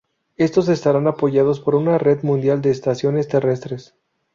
Estos 0.35 0.67
estarán 0.67 1.05
apoyados 1.05 1.59
por 1.59 1.75
una 1.75 1.99
red 1.99 2.23
mundial 2.23 2.63
de 2.63 2.71
estaciones 2.71 3.27
terrestres. 3.27 3.93